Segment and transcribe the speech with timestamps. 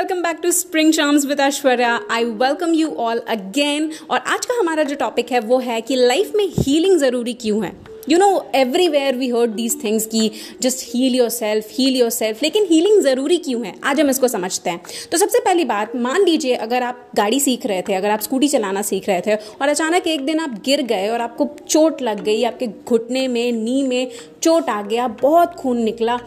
[0.00, 4.54] Welcome back to spring shams with Aishwarya I welcome you all again और आज का
[4.58, 7.72] हमारा जो टॉपिक है, वो है कि लाइफ में हीलिंग ज़रूरी क्यों है?
[8.08, 10.30] You know everywhere we heard these things की
[10.62, 13.74] just heal yourself heal yourself लेकिन हीलिंग ज़रूरी क्यों है?
[13.84, 14.80] आज हम इसको समझते हैं।
[15.12, 18.48] तो सबसे पहली बात, मान लीजिए अगर आप गाड़ी सीख रहे थे, अगर आप स्कूटी
[18.48, 22.24] चलाना सीख रहे थे और अचानक एक दिन आप गिर गए और आपको चोट लग
[22.24, 24.10] गई, आपके घुटने में, नी में
[24.42, 26.18] चोट आ गया, बहुत खून निकला।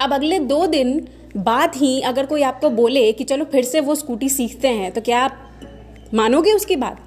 [0.00, 0.98] अब अगले दो दिन
[1.36, 5.00] बाद ही अगर कोई आपको बोले कि चलो फिर से वो स्कूटी सीखते हैं तो
[5.00, 5.50] क्या आप
[6.14, 7.00] मानोगे उसकी बात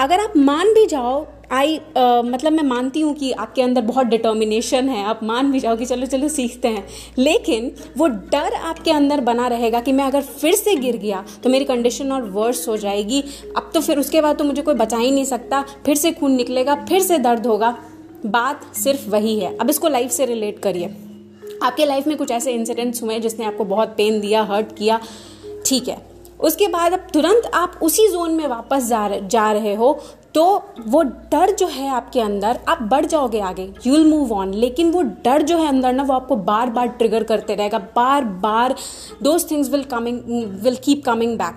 [0.00, 4.06] अगर आप मान भी जाओ आई uh, मतलब मैं मानती हूँ कि आपके अंदर बहुत
[4.06, 6.86] डिटर्मिनेशन है आप मान भी जाओ कि चलो चलो सीखते हैं
[7.18, 11.50] लेकिन वो डर आपके अंदर बना रहेगा कि मैं अगर फिर से गिर गया तो
[11.50, 13.24] मेरी कंडीशन और वर्स हो जाएगी।
[13.56, 16.32] अब तो फिर उसके बाद तो मुझे कोई बचा ही नहीं सकता फिर से खून
[16.32, 17.76] निकलेगा फिर से दर्द होगा।
[18.26, 20.94] बात सिर्फ़ वही है। अब इसको लाइफ से रिलेट करिए।
[21.62, 25.00] आपके लाइफ में कुछ ऐसे इंसिडेंट्स हुए जिसने आपको बहुत पेन दिया हर्ट किया?
[25.66, 25.96] ठीक है।
[26.40, 29.98] उसके बाद अब तुरंत आप उसी जोन में वापस जा रहे जा रहे हो
[30.34, 30.44] तो
[30.86, 34.90] वो डर जो है आपके अंदर, आप बढ़ जाओगे आगे। यू विल मूव ऑन लेकिन
[34.90, 38.74] वो डर जो है अंदर ना, वो आपको बार बार ट्रिगर करते रहेगा। बार बार
[39.22, 40.20] those things will coming
[40.62, 41.56] will keep coming back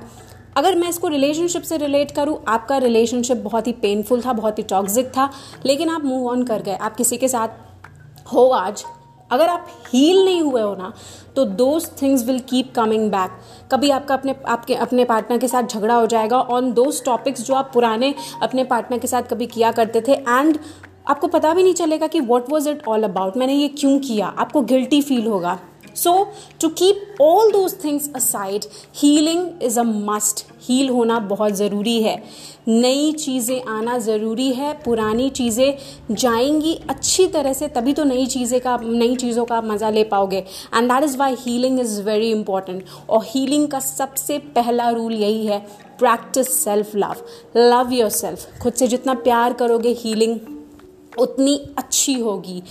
[0.57, 4.63] अगर मैं इसको रिलेशनशिप से रिलेट करूँ, आपका रिलेशनशिप बहुत ही पेनफुल था, बहुत ही
[4.63, 5.29] टॉक्सिक था,
[5.65, 8.83] लेकिन आप मूव ऑन कर गए। आप किसी के साथ हो आज
[9.31, 10.93] अगर आप हील नहीं हुए हो ना
[11.35, 13.31] तो those things will keep coming back
[13.71, 17.53] कभी आपका अपने, आपके, अपने पार्टनर के साथ झगड़ा हो जाएगा ऑन दोज टॉपिक्स जो
[17.53, 20.57] आप पुराने अपने पार्टनर के साथ कभी किया करते थे एंड
[21.09, 24.27] आपको पता भी नहीं चलेगा कि what was it all about मैंने ये क्यों किया?
[24.27, 25.59] आपको गिल्टी फील होगा.
[25.95, 26.13] So
[26.61, 32.15] to keep all those things aside healing is a must heal होना बहुत ज़रूरी है।
[32.67, 35.77] नई चीज़ें आना ज़रूरी है। पुरानी चीज़ें
[36.11, 40.43] जाएँगी अच्छी तरह से, तभी तो नई चीज़ें का, नई चीज़ों का मज़ा ले पाओगे।
[40.75, 45.45] And that is why healing is very important और हीलिंग का सबसे पहला रूल यही
[45.45, 45.59] है
[45.99, 47.25] practice self love
[47.57, 50.39] love yourself खुद से जितना प्यार करोगे हीलिंग
[51.19, 52.61] उतनी अच्छी होगी।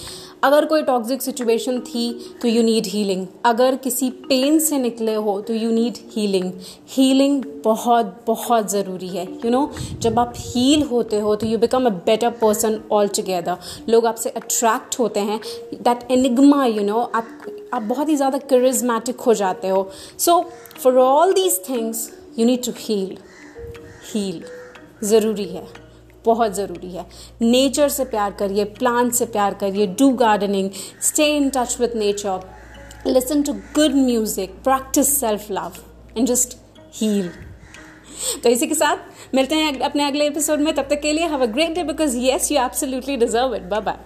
[0.45, 2.03] अगर कोई टॉक्सिक सिचुएशन थी
[2.43, 6.53] तो यू नीड हीलिंग अगर किसी पेन से निकले हो तो यू नीड हीलिंग
[6.91, 11.47] हीलिंग बहुत बहुत ज़रूरी है। यू you नो know, जब आप हील होते हो तो
[11.47, 13.57] you become a better person all together
[13.89, 15.41] लोग आपसे अट्रैक्ट होते हैं।
[15.75, 17.29] दैट एनिग्मा यू नो आप
[17.75, 20.41] आप बहुत ही ज़्यादा करिज्मेटिक हो जाते हो। So
[20.79, 23.17] for all these things you need to heal
[24.05, 24.43] heal
[25.05, 25.67] ज़रूरी है।
[26.25, 27.05] बहुत ज़रूरी है।
[27.43, 30.71] नेचर से प्यार करिए प्लांट से प्यार करिए do gardening
[31.03, 32.41] stay in touch with nature
[33.07, 35.73] listen to good music practice self love
[36.17, 36.57] and just
[36.95, 37.31] heal
[38.43, 41.43] तो इसी के साथ मिलते हैं अपने अगले एपिसोड में, तब तक के लिए have
[41.43, 43.99] a great day because yes you absolutely deserve it bye bye